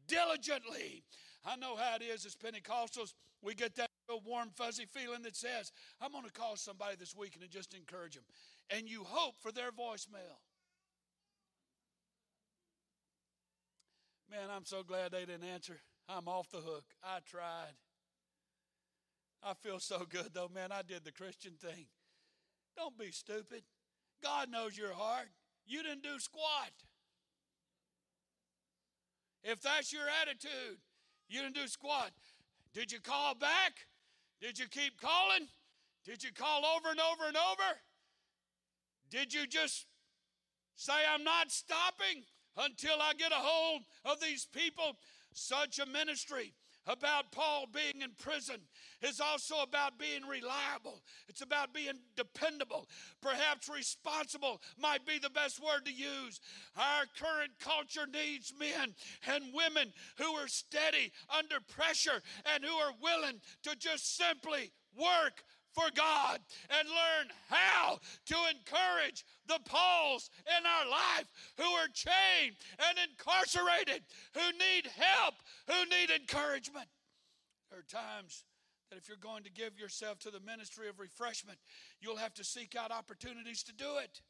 [0.08, 1.04] diligently.
[1.46, 3.14] I know how it is as Pentecostals.
[3.42, 3.90] We get that
[4.26, 8.16] warm, fuzzy feeling that says, I'm going to call somebody this weekend and just encourage
[8.16, 8.24] them.
[8.70, 10.42] And you hope for their voicemail.
[14.30, 15.82] Man, I'm so glad they didn't answer.
[16.14, 16.84] I'm off the hook.
[17.04, 17.74] I tried.
[19.44, 20.72] I feel so good though, man.
[20.72, 21.86] I did the Christian thing.
[22.76, 23.64] Don't be stupid.
[24.22, 25.30] God knows your heart.
[25.66, 26.72] You didn't do squat.
[29.44, 30.80] If that's your attitude,
[31.30, 32.12] you didn't do squat.
[32.74, 33.88] Did you call back?
[34.42, 35.48] Did you keep calling?
[36.06, 37.80] Did you call over and over and over?
[39.10, 39.86] Did you just
[40.76, 42.24] say, I'm not stopping
[42.58, 44.98] until I get a hold of these people?
[45.34, 46.54] Such a ministry
[46.88, 48.58] about Paul being in prison
[49.02, 51.02] is also about being reliable.
[51.28, 52.88] It's about being dependable.
[53.22, 56.40] Perhaps responsible might be the best word to use.
[56.76, 58.96] Our current culture needs men
[59.28, 62.22] and women who are steady under pressure
[62.54, 69.26] and who are willing to just simply work for God and learn how to encourage
[69.48, 74.04] the Pauls in our life who are chained and incarcerated,
[74.34, 75.36] who need help,
[75.68, 76.88] who need encouragement.
[77.70, 78.44] There are times
[78.90, 81.58] that if you're going to give yourself to the ministry of refreshment,
[82.02, 84.22] you'll have to seek out opportunities to do it.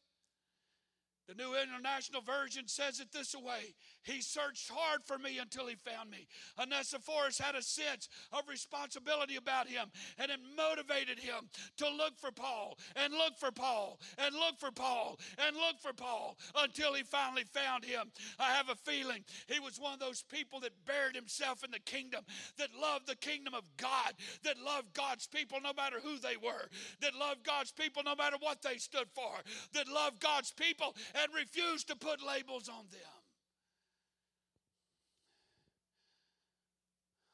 [1.27, 5.75] The New International Version says it this way He searched hard for me until he
[5.75, 6.27] found me.
[6.59, 12.31] Onesiphorus had a sense of responsibility about him, and it motivated him to look for
[12.31, 17.03] Paul and look for Paul and look for Paul and look for Paul until he
[17.03, 18.11] finally found him.
[18.39, 21.79] I have a feeling he was one of those people that buried himself in the
[21.79, 22.23] kingdom,
[22.57, 26.67] that loved the kingdom of God, that loved God's people no matter who they were,
[27.01, 29.31] that loved God's people no matter what they stood for,
[29.73, 33.01] that loved God's people and refused to put labels on them.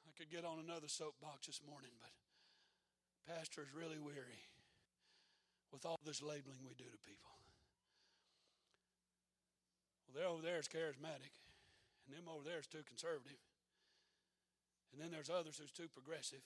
[0.08, 2.12] I could get on another soapbox this morning, but
[3.24, 4.44] Pastor is really weary
[5.72, 7.32] with all this labeling we do to people.
[10.04, 11.32] Well, they're over there is charismatic,
[12.04, 13.40] and them over there is too conservative.
[14.92, 16.44] And then there's others who's too progressive.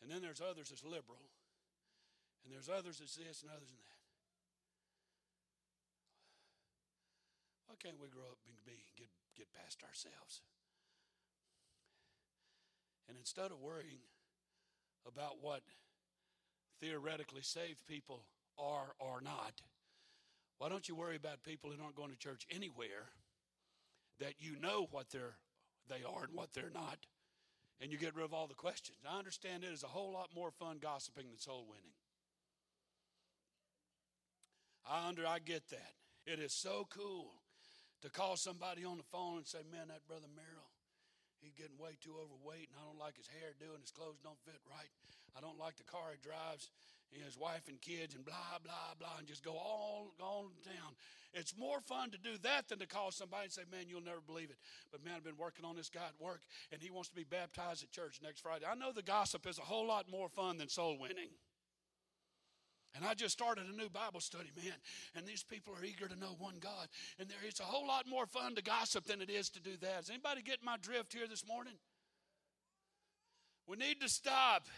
[0.00, 1.32] And then there's others that's liberal.
[2.44, 4.00] And there's others that's this and others and that.
[7.68, 10.44] Why can't we grow up and be get get past ourselves?
[13.08, 14.02] And instead of worrying
[15.06, 15.62] about what
[16.80, 18.24] theoretically saved people
[18.58, 19.62] are or not,
[20.58, 23.10] why don't you worry about people that aren't going to church anywhere
[24.20, 25.36] that you know what they're
[25.88, 26.98] they are and what they're not,
[27.80, 28.98] and you get rid of all the questions.
[29.06, 31.92] I understand it is a whole lot more fun gossiping than soul winning.
[34.88, 35.92] I under I get that.
[36.26, 37.32] It is so cool
[38.02, 40.63] to call somebody on the phone and say, Man, that brother Merrill,
[41.44, 44.40] he's getting way too overweight, and I don't like his hair doing, his clothes don't
[44.48, 44.88] fit right.
[45.36, 46.72] I don't like the car he drives,
[47.12, 50.96] and his wife and kids, and blah, blah, blah, and just go all, all down.
[51.34, 54.22] It's more fun to do that than to call somebody and say, Man, you'll never
[54.24, 54.56] believe it.
[54.92, 57.24] But man, I've been working on this guy at work, and he wants to be
[57.24, 58.64] baptized at church next Friday.
[58.70, 61.30] I know the gossip is a whole lot more fun than soul winning.
[62.94, 64.74] And I just started a new Bible study, man.
[65.16, 66.88] And these people are eager to know one God.
[67.18, 69.76] And there, it's a whole lot more fun to gossip than it is to do
[69.80, 70.02] that.
[70.02, 71.74] Is anybody getting my drift here this morning?
[73.66, 74.68] We need to stop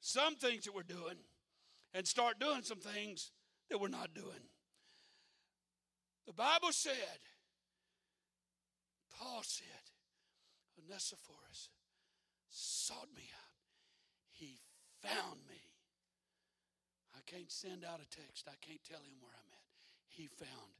[0.00, 1.16] some things that we're doing
[1.92, 3.30] and start doing some things
[3.70, 4.48] that we're not doing.
[6.26, 7.20] The Bible said,
[9.18, 9.66] Paul said,
[10.82, 11.68] Onesiphorus
[12.48, 13.54] sought me out.
[14.32, 14.58] He
[15.00, 15.63] found me
[17.26, 18.46] can't send out a text.
[18.46, 19.68] I can't tell him where I'm at.
[20.08, 20.72] He found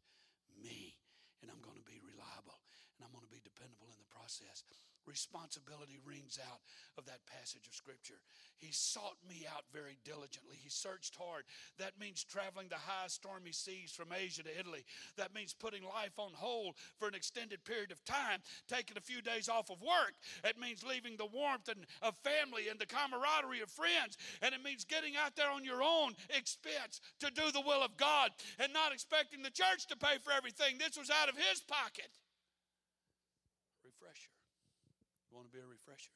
[0.55, 0.95] me,
[1.43, 2.61] and I'm going to be reliable,
[2.97, 4.63] and I'm going to be dependable in the process
[5.07, 6.61] responsibility rings out
[6.99, 8.21] of that passage of Scripture.
[8.59, 10.57] He sought me out very diligently.
[10.57, 11.45] He searched hard.
[11.79, 14.85] That means traveling the high, stormy seas from Asia to Italy.
[15.17, 19.21] That means putting life on hold for an extended period of time, taking a few
[19.21, 20.15] days off of work.
[20.45, 24.17] It means leaving the warmth and, of family and the camaraderie of friends.
[24.43, 27.97] And it means getting out there on your own expense to do the will of
[27.97, 30.79] God and not expecting the church to pay for everything.
[30.79, 32.09] This was out of his pocket.
[33.85, 34.35] Refresher
[35.35, 36.15] want to be a refresher.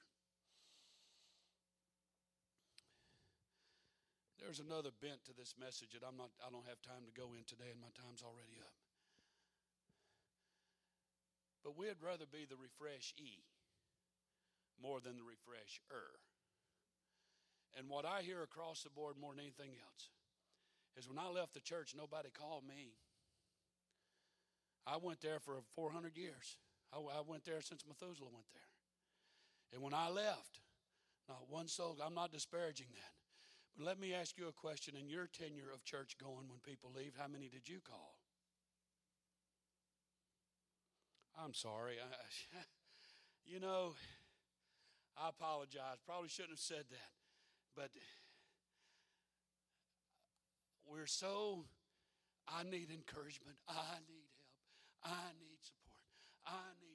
[4.39, 7.35] There's another bent to this message that I'm not I don't have time to go
[7.35, 8.79] in today and my time's already up.
[11.67, 13.43] But we'd rather be the refresh E
[14.79, 16.23] more than the refresh er.
[17.77, 20.11] And what I hear across the board more than anything else
[20.97, 22.95] is when I left the church, nobody called me.
[24.87, 26.57] I went there for 400 years.
[26.93, 28.73] I went there since Methuselah went there.
[29.75, 30.61] And when I left,
[31.29, 33.18] not one soul, I'm not disparaging that.
[33.81, 34.95] Let me ask you a question.
[34.99, 38.19] In your tenure of church going, when people leave, how many did you call?
[41.41, 41.95] I'm sorry.
[42.03, 42.59] I,
[43.47, 43.93] you know,
[45.17, 46.03] I apologize.
[46.05, 47.13] Probably shouldn't have said that.
[47.77, 47.91] But
[50.85, 51.67] we're so,
[52.49, 53.59] I need encouragement.
[53.69, 55.15] I need help.
[55.15, 56.03] I need support.
[56.47, 56.88] I need.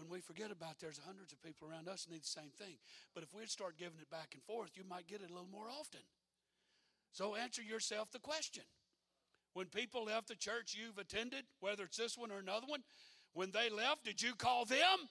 [0.00, 2.80] When we forget about there's hundreds of people around us need the same thing.
[3.14, 5.52] But if we'd start giving it back and forth, you might get it a little
[5.52, 6.00] more often.
[7.12, 8.64] So answer yourself the question.
[9.52, 12.80] When people left the church you've attended, whether it's this one or another one,
[13.34, 15.10] when they left, did you call them?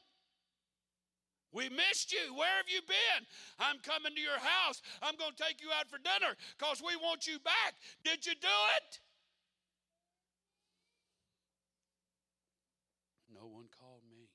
[1.51, 2.33] We missed you.
[2.33, 3.21] Where have you been?
[3.59, 4.81] I'm coming to your house.
[5.03, 7.77] I'm going to take you out for dinner because we want you back.
[8.03, 8.99] Did you do it?
[13.33, 14.29] No one called me.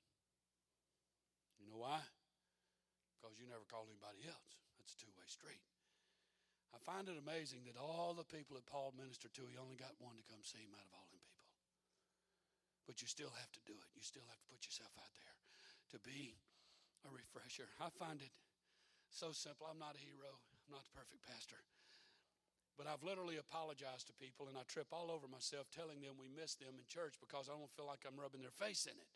[1.64, 2.00] You know why?
[3.16, 4.50] Because you never called anybody else.
[4.76, 5.23] That's a two way
[6.74, 9.94] I find it amazing that all the people that Paul ministered to, he only got
[10.02, 11.54] one to come see him out of all them people.
[12.82, 13.88] But you still have to do it.
[13.94, 15.34] You still have to put yourself out there
[15.94, 16.34] to be
[17.06, 17.70] a refresher.
[17.78, 18.34] I find it
[19.06, 19.70] so simple.
[19.70, 20.34] I'm not a hero,
[20.66, 21.62] I'm not the perfect pastor.
[22.74, 26.26] But I've literally apologized to people and I trip all over myself telling them we
[26.26, 29.10] miss them in church because I don't feel like I'm rubbing their face in it.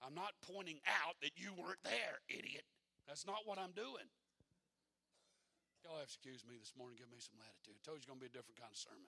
[0.00, 2.64] I'm not pointing out that you weren't there, idiot.
[3.04, 4.08] That's not what I'm doing.
[5.86, 7.78] Y'all have excuse me this morning, give me some latitude.
[7.78, 9.06] I told you it's going to be a different kind of sermon.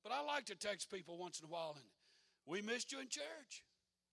[0.00, 1.84] But I like to text people once in a while and
[2.48, 3.60] we missed you in church.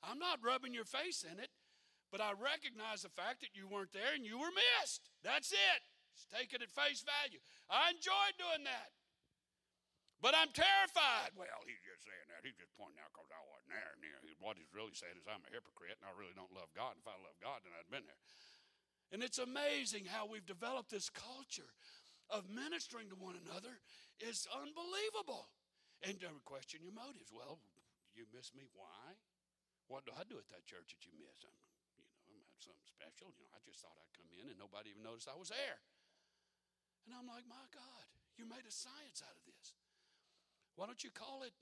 [0.04, 1.48] I'm not rubbing your face in it.
[2.12, 5.08] But I recognize the fact that you weren't there and you were missed.
[5.24, 5.82] That's it.
[6.16, 7.40] Just take it at face value.
[7.68, 8.92] I enjoyed doing that.
[10.20, 11.36] But I'm terrified.
[11.36, 12.44] Well, he's just saying that.
[12.44, 13.92] He's just pointing out because I wasn't there.
[13.96, 16.96] And what he's really saying is I'm a hypocrite and I really don't love God.
[17.00, 18.20] If I love God, then I'd been there.
[19.12, 21.72] And it's amazing how we've developed this culture
[22.28, 23.80] of ministering to one another
[24.20, 25.48] is unbelievable.
[26.04, 27.34] And to question your motives.
[27.34, 27.58] Well,
[28.14, 28.68] you miss me.
[28.76, 29.18] Why?
[29.88, 31.42] What do I do at that church that you miss?
[31.48, 31.56] I'm
[32.38, 33.32] at something special.
[33.34, 35.80] You know, I just thought I'd come in and nobody even noticed I was there.
[37.08, 38.06] And I'm like, my God,
[38.36, 39.74] you made a science out of this.
[40.76, 41.56] Why don't you call it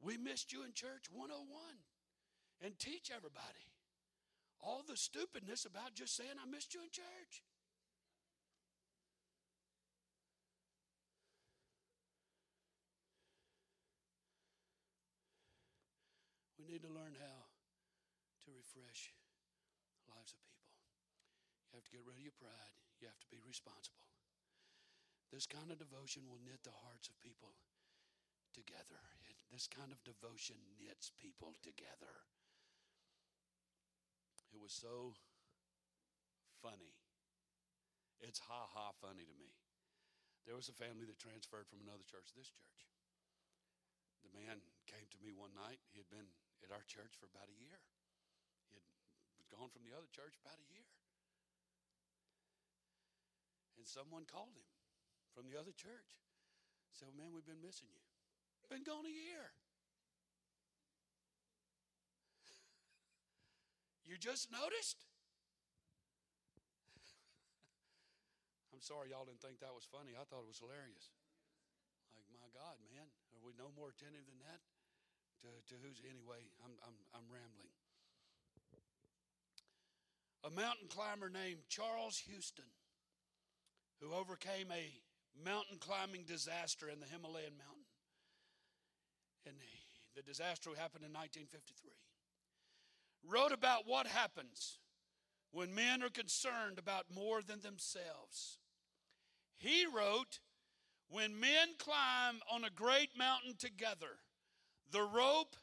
[0.00, 1.36] We Missed You in Church 101
[2.64, 3.71] and teach everybody
[4.62, 7.42] all the stupidness about just saying I missed you in church?
[16.58, 17.50] We need to learn how
[18.46, 19.10] to refresh
[20.06, 20.70] the lives of people.
[21.74, 22.74] You have to get rid of your pride.
[23.02, 24.06] You have to be responsible.
[25.34, 27.56] This kind of devotion will knit the hearts of people
[28.54, 29.00] together.
[29.26, 32.14] It, this kind of devotion knits people together.
[34.62, 35.18] Was so
[36.62, 36.94] funny.
[38.22, 39.58] It's ha ha funny to me.
[40.46, 42.86] There was a family that transferred from another church to this church.
[44.22, 45.82] The man came to me one night.
[45.90, 46.30] He had been
[46.62, 47.82] at our church for about a year
[48.70, 48.78] He
[49.42, 50.86] had gone from the other church about a year.
[53.74, 54.70] And someone called him
[55.34, 56.22] from the other church.
[56.94, 58.06] Said, well, man, we've been missing you.
[58.70, 59.50] Been gone a year.
[64.06, 65.06] You just noticed?
[68.74, 70.16] I'm sorry y'all didn't think that was funny.
[70.18, 71.10] I thought it was hilarious.
[72.14, 74.60] Like, my God, man, are we no more attentive than that?
[75.42, 76.46] To, to who's anyway?
[76.62, 77.72] I'm, I'm, I'm rambling
[80.44, 82.66] a mountain climber named Charles Houston,
[84.00, 84.90] who overcame a
[85.44, 87.86] mountain climbing disaster in the Himalayan mountain.
[89.46, 89.54] And
[90.14, 91.94] the disaster happened in 1953.
[93.28, 94.78] Wrote about what happens
[95.52, 98.58] when men are concerned about more than themselves.
[99.56, 100.40] He wrote,
[101.08, 104.18] When men climb on a great mountain together,
[104.90, 105.56] the rope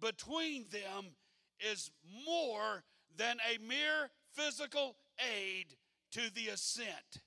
[0.00, 1.14] between them
[1.60, 1.90] is
[2.26, 2.84] more
[3.16, 5.76] than a mere physical aid
[6.12, 7.22] to the ascent.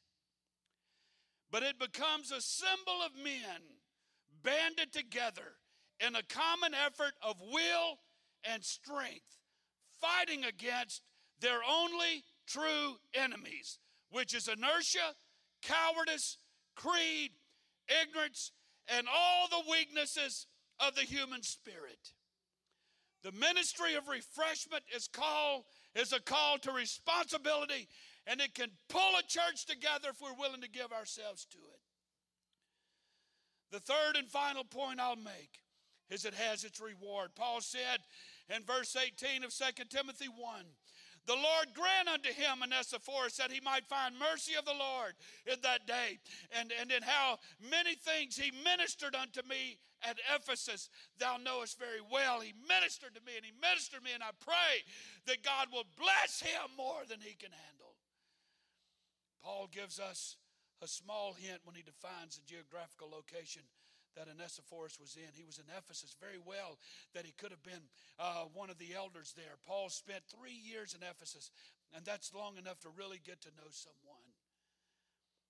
[1.49, 3.61] But it becomes a symbol of men
[4.43, 5.55] banded together
[6.05, 7.99] in a common effort of will
[8.43, 9.37] and strength,
[10.01, 11.01] fighting against
[11.39, 13.79] their only true enemies,
[14.11, 15.15] which is inertia,
[15.61, 16.37] cowardice,
[16.75, 17.31] creed,
[18.01, 18.51] ignorance,
[18.87, 20.47] and all the weaknesses
[20.79, 22.13] of the human spirit.
[23.23, 25.63] The ministry of refreshment is called
[25.95, 27.87] is a call to responsibility,
[28.27, 31.81] and it can pull a church together if we're willing to give ourselves to it.
[33.71, 35.59] The third and final point I'll make
[36.09, 37.31] is it has its reward.
[37.35, 37.99] Paul said
[38.55, 40.65] in verse 18 of 2 Timothy 1
[41.27, 45.11] the Lord grant unto him Onesiphorus that he might find mercy of the Lord
[45.45, 46.19] in that day.
[46.57, 50.89] And, and in how many things he ministered unto me at Ephesus,
[51.19, 52.39] thou knowest very well.
[52.39, 54.87] He ministered to me and he ministered to me, and I pray
[55.27, 57.99] that God will bless him more than he can handle.
[59.43, 60.37] Paul gives us
[60.81, 63.63] a small hint when he defines the geographical location
[64.15, 65.29] that Onesiphorus was in.
[65.33, 66.79] He was in Ephesus very well,
[67.13, 67.85] that he could have been
[68.19, 69.59] uh, one of the elders there.
[69.65, 71.51] Paul spent three years in Ephesus,
[71.95, 74.27] and that's long enough to really get to know someone.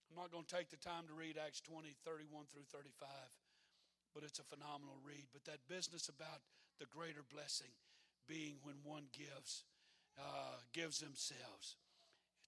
[0.09, 3.07] I'm not going to take the time to read Acts 20, 31 through 35,
[4.15, 5.27] but it's a phenomenal read.
[5.35, 6.41] But that business about
[6.79, 7.75] the greater blessing
[8.27, 9.67] being when one gives
[10.17, 11.77] uh, gives themselves.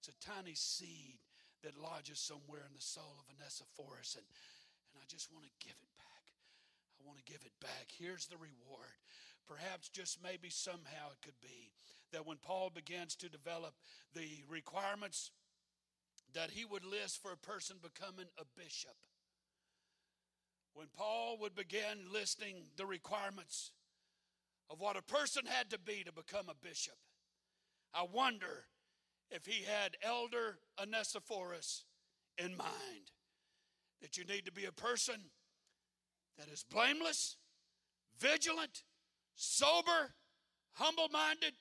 [0.00, 1.20] It's a tiny seed
[1.62, 3.30] that lodges somewhere in the soul of
[3.76, 4.26] Forrest, and,
[4.92, 6.24] and I just want to give it back.
[6.98, 7.88] I want to give it back.
[7.98, 8.98] Here's the reward.
[9.46, 11.70] Perhaps just maybe somehow it could be
[12.12, 13.74] that when Paul begins to develop
[14.14, 15.30] the requirements
[16.34, 18.94] that he would list for a person becoming a bishop,
[20.74, 23.72] when Paul would begin listing the requirements
[24.70, 26.94] of what a person had to be to become a bishop,
[27.92, 28.66] I wonder
[29.30, 31.84] if he had Elder Onesiphorus
[32.38, 33.10] in mind.
[34.02, 35.16] That you need to be a person
[36.38, 37.36] that is blameless,
[38.18, 38.82] vigilant,
[39.34, 40.14] sober,
[40.72, 41.52] humble minded,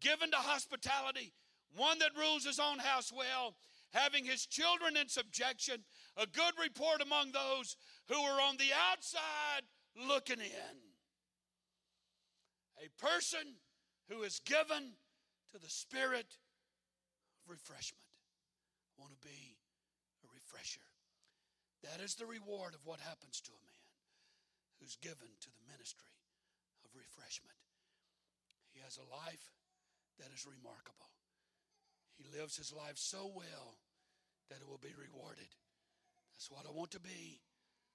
[0.00, 1.32] given to hospitality,
[1.76, 3.54] one that rules his own house well,
[3.92, 5.76] having his children in subjection,
[6.16, 7.76] a good report among those
[8.08, 9.62] who are on the outside
[10.08, 10.76] looking in.
[12.84, 13.56] A person
[14.08, 14.92] who is given
[15.52, 16.38] to the spirit
[17.36, 18.04] of refreshment.
[18.98, 19.49] Want to be.
[21.82, 23.88] That is the reward of what happens to a man
[24.80, 26.12] who's given to the ministry
[26.84, 27.56] of refreshment.
[28.72, 29.56] He has a life
[30.20, 31.08] that is remarkable.
[32.20, 33.80] He lives his life so well
[34.52, 35.48] that it will be rewarded.
[36.36, 37.40] That's what I want to be.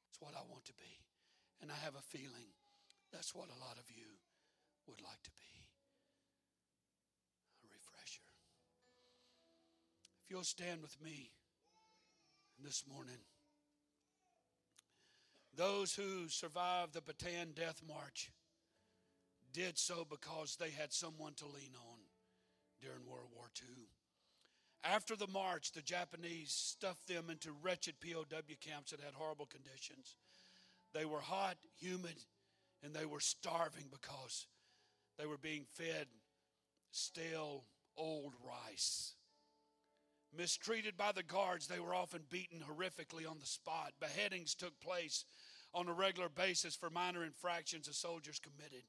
[0.10, 0.94] That's what I want to be.
[1.62, 2.58] And I have a feeling
[3.14, 4.18] that's what a lot of you
[4.90, 5.54] would like to be
[7.62, 8.26] a refresher.
[10.26, 11.30] If you'll stand with me
[12.58, 13.22] this morning.
[15.58, 18.30] Those who survived the Bataan Death March
[19.54, 22.00] did so because they had someone to lean on
[22.82, 23.86] during World War II.
[24.84, 28.26] After the march, the Japanese stuffed them into wretched POW
[28.60, 30.16] camps that had horrible conditions.
[30.94, 32.18] They were hot, humid,
[32.84, 34.48] and they were starving because
[35.18, 36.08] they were being fed
[36.92, 37.64] stale,
[37.98, 39.14] old rice.
[40.38, 43.94] Mistreated by the guards, they were often beaten horrifically on the spot.
[44.00, 45.24] Beheadings took place
[45.76, 48.84] on a regular basis for minor infractions the soldiers committed.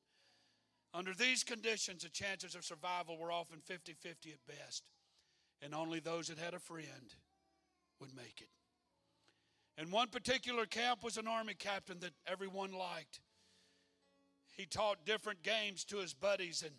[0.95, 4.89] Under these conditions, the chances of survival were often 50 50 at best,
[5.61, 7.15] and only those that had a friend
[8.01, 8.49] would make it.
[9.83, 13.21] In one particular camp was an army captain that everyone liked.
[14.57, 16.73] He taught different games to his buddies, and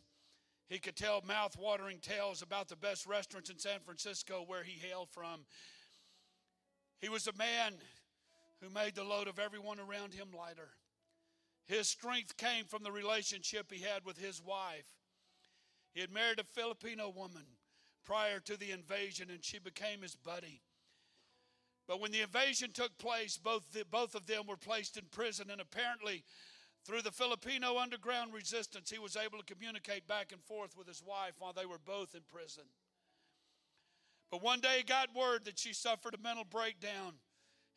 [0.68, 5.10] he could tell mouth-watering tales about the best restaurants in San Francisco where he hailed
[5.12, 5.46] from.
[7.00, 7.74] He was a man
[8.62, 10.70] who made the load of everyone around him lighter.
[11.68, 14.88] His strength came from the relationship he had with his wife.
[15.94, 17.46] He had married a Filipino woman
[18.06, 20.62] prior to the invasion, and she became his buddy.
[21.88, 25.50] But when the invasion took place, both, the, both of them were placed in prison,
[25.52, 26.24] and apparently,
[26.86, 31.04] through the Filipino underground resistance, he was able to communicate back and forth with his
[31.04, 32.64] wife while they were both in prison.
[34.32, 37.16] But one day he got word that she suffered a mental breakdown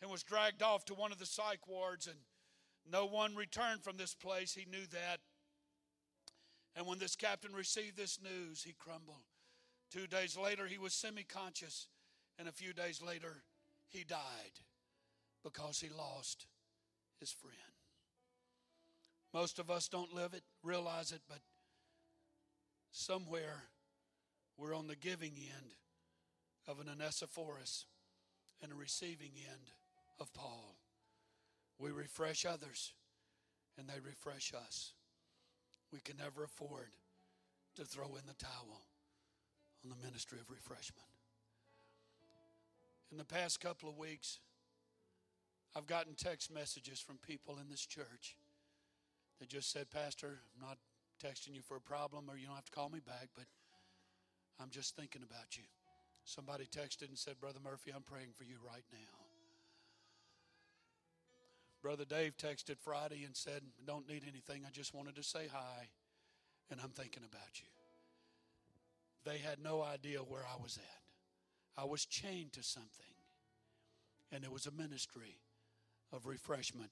[0.01, 2.17] and was dragged off to one of the psych wards, and
[2.91, 4.55] no one returned from this place.
[4.55, 5.19] He knew that.
[6.77, 9.25] And when this captain received this news, he crumbled.
[9.91, 11.89] Two days later, he was semi conscious,
[12.39, 13.43] and a few days later,
[13.89, 14.61] he died
[15.43, 16.47] because he lost
[17.19, 17.57] his friend.
[19.35, 21.41] Most of us don't live it, realize it, but
[22.91, 23.65] somewhere
[24.57, 25.75] we're on the giving end
[26.67, 27.87] of an Onesiphorus
[28.63, 29.71] and a receiving end
[30.21, 30.77] of Paul.
[31.79, 32.93] We refresh others
[33.79, 34.93] and they refresh us.
[35.93, 36.95] We can never afford
[37.77, 38.83] to throw in the towel
[39.83, 41.09] on the ministry of refreshment.
[43.11, 44.39] In the past couple of weeks,
[45.75, 48.37] I've gotten text messages from people in this church
[49.39, 50.79] that just said, Pastor, I'm not
[51.25, 53.47] texting you for a problem or you don't have to call me back, but
[54.61, 55.65] I'm just thinking about you.
[56.25, 59.20] Somebody texted and said, Brother Murphy, I'm praying for you right now.
[61.83, 64.65] Brother Dave texted Friday and said, Don't need anything.
[64.67, 65.89] I just wanted to say hi,
[66.71, 67.69] and I'm thinking about you.
[69.25, 71.83] They had no idea where I was at.
[71.83, 73.15] I was chained to something,
[74.31, 75.39] and it was a ministry
[76.13, 76.91] of refreshment,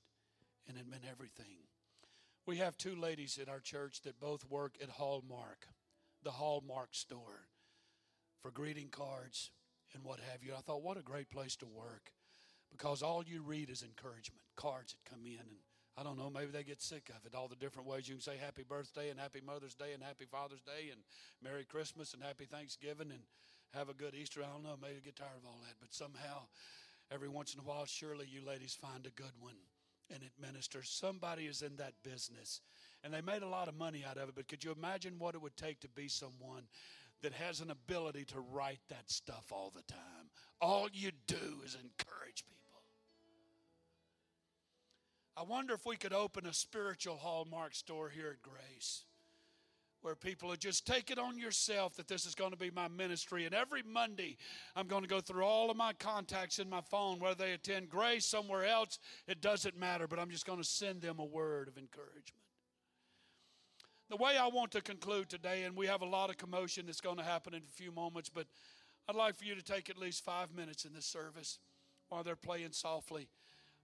[0.67, 1.67] and it meant everything.
[2.47, 5.67] We have two ladies in our church that both work at Hallmark,
[6.23, 7.49] the Hallmark store,
[8.41, 9.51] for greeting cards
[9.93, 10.55] and what have you.
[10.57, 12.13] I thought, what a great place to work
[12.71, 15.41] because all you read is encouragement, cards that come in.
[15.41, 15.59] And
[15.97, 17.35] I don't know, maybe they get sick of it.
[17.35, 20.27] All the different ways you can say happy birthday and happy Mother's Day and happy
[20.31, 21.01] Father's Day and
[21.43, 23.23] Merry Christmas and happy Thanksgiving and
[23.75, 24.43] have a good Easter.
[24.43, 25.75] I don't know, maybe get tired of all that.
[25.81, 26.47] But somehow,
[27.11, 29.57] every once in a while, surely you ladies find a good one
[30.13, 30.89] and it ministers.
[30.89, 32.61] Somebody is in that business.
[33.05, 34.35] And they made a lot of money out of it.
[34.35, 36.65] But could you imagine what it would take to be someone
[37.23, 40.31] that has an ability to write that stuff all the time.
[40.61, 42.59] All you do is encourage people.
[45.37, 49.05] I wonder if we could open a spiritual Hallmark store here at Grace
[50.01, 52.89] where people would just take it on yourself that this is going to be my
[52.89, 53.45] ministry.
[53.45, 54.37] And every Monday,
[54.77, 57.89] I'm going to go through all of my contacts in my phone, whether they attend
[57.89, 61.69] Grace somewhere else, it doesn't matter, but I'm just going to send them a word
[61.69, 62.48] of encouragement.
[64.09, 67.01] The way I want to conclude today, and we have a lot of commotion that's
[67.01, 68.47] going to happen in a few moments, but
[69.07, 71.59] I'd like for you to take at least five minutes in this service
[72.09, 73.29] while they're playing softly.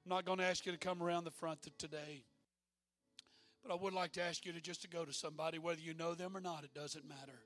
[0.05, 2.25] I'm not going to ask you to come around the front today.
[3.63, 5.93] But I would like to ask you to just to go to somebody, whether you
[5.93, 7.41] know them or not, it doesn't matter.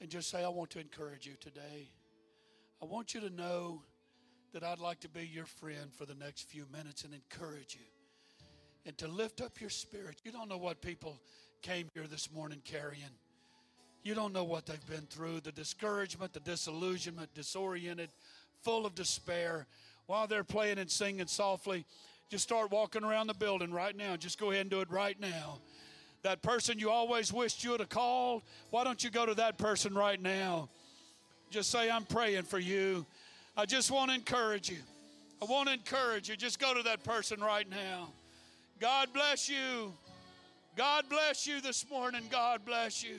[0.00, 1.92] And just say, I want to encourage you today.
[2.80, 3.82] I want you to know
[4.52, 7.86] that I'd like to be your friend for the next few minutes and encourage you
[8.84, 10.20] and to lift up your spirit.
[10.24, 11.20] You don't know what people
[11.62, 13.02] came here this morning carrying.
[14.02, 18.10] You don't know what they've been through the discouragement, the disillusionment, disoriented,
[18.62, 19.66] full of despair.
[20.06, 21.84] While they're playing and singing softly,
[22.28, 24.16] just start walking around the building right now.
[24.16, 25.58] Just go ahead and do it right now.
[26.22, 29.56] That person you always wished you would have called, why don't you go to that
[29.56, 30.68] person right now?
[31.50, 33.06] Just say, I'm praying for you.
[33.56, 34.78] I just want to encourage you.
[35.40, 36.36] I want to encourage you.
[36.36, 38.08] Just go to that person right now.
[38.80, 39.92] God bless you.
[40.74, 42.22] God bless you this morning.
[42.30, 43.18] God bless you.